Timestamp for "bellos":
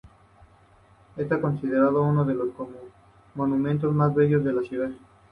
4.15-4.43